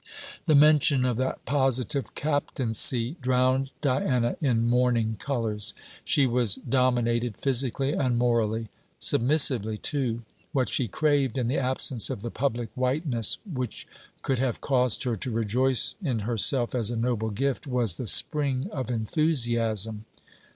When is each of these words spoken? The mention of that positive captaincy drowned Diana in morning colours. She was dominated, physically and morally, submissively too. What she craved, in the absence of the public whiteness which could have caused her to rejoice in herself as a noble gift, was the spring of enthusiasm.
The 0.47 0.55
mention 0.55 1.05
of 1.05 1.17
that 1.17 1.45
positive 1.45 2.15
captaincy 2.15 3.17
drowned 3.21 3.69
Diana 3.83 4.35
in 4.41 4.67
morning 4.67 5.15
colours. 5.19 5.75
She 6.03 6.25
was 6.25 6.55
dominated, 6.55 7.37
physically 7.37 7.93
and 7.93 8.17
morally, 8.17 8.69
submissively 8.97 9.77
too. 9.77 10.23
What 10.53 10.69
she 10.69 10.87
craved, 10.87 11.37
in 11.37 11.47
the 11.49 11.59
absence 11.59 12.09
of 12.09 12.23
the 12.23 12.31
public 12.31 12.69
whiteness 12.73 13.37
which 13.45 13.87
could 14.23 14.39
have 14.39 14.59
caused 14.59 15.03
her 15.03 15.15
to 15.17 15.29
rejoice 15.29 15.93
in 16.03 16.21
herself 16.21 16.73
as 16.73 16.89
a 16.89 16.95
noble 16.97 17.29
gift, 17.29 17.67
was 17.67 17.97
the 17.97 18.07
spring 18.07 18.67
of 18.71 18.89
enthusiasm. 18.89 20.05